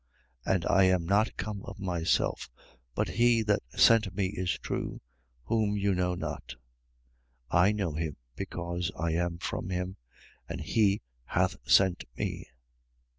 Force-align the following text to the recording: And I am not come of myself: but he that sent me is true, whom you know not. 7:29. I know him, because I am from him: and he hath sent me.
And 0.43 0.65
I 0.65 0.85
am 0.85 1.05
not 1.05 1.37
come 1.37 1.61
of 1.63 1.77
myself: 1.79 2.49
but 2.95 3.07
he 3.07 3.43
that 3.43 3.61
sent 3.77 4.15
me 4.15 4.29
is 4.35 4.57
true, 4.57 4.99
whom 5.43 5.77
you 5.77 5.93
know 5.93 6.15
not. 6.15 6.55
7:29. 7.51 7.59
I 7.61 7.71
know 7.73 7.91
him, 7.93 8.17
because 8.35 8.91
I 8.97 9.11
am 9.11 9.37
from 9.37 9.69
him: 9.69 9.97
and 10.49 10.59
he 10.59 11.03
hath 11.25 11.55
sent 11.67 12.05
me. 12.17 12.47